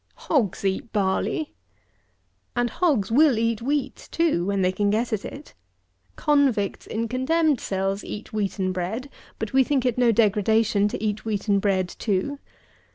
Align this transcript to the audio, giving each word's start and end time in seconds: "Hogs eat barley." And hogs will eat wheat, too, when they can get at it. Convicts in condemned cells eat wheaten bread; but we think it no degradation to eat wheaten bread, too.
"Hogs 0.15 0.65
eat 0.65 0.91
barley." 0.91 1.53
And 2.55 2.71
hogs 2.71 3.11
will 3.11 3.37
eat 3.37 3.61
wheat, 3.61 4.09
too, 4.11 4.43
when 4.47 4.63
they 4.63 4.71
can 4.71 4.89
get 4.89 5.13
at 5.13 5.23
it. 5.23 5.53
Convicts 6.15 6.87
in 6.87 7.07
condemned 7.07 7.59
cells 7.61 8.03
eat 8.03 8.33
wheaten 8.33 8.71
bread; 8.71 9.11
but 9.37 9.53
we 9.53 9.63
think 9.63 9.85
it 9.85 9.99
no 9.99 10.11
degradation 10.11 10.87
to 10.87 11.03
eat 11.03 11.23
wheaten 11.23 11.59
bread, 11.59 11.87
too. 11.87 12.39